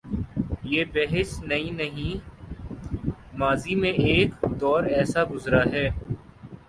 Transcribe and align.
یہ 0.63 0.83
بحث 0.93 1.29
نئی 1.43 1.69
نہیں، 1.69 2.17
ماضی 3.37 3.75
میں 3.75 3.91
ایک 4.07 4.29
دور 4.61 4.83
ایسا 4.97 5.23
گزرا 5.31 5.63
ہے۔ 5.73 5.89